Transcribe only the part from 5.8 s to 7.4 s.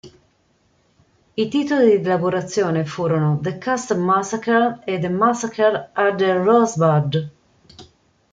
at the Rosebud".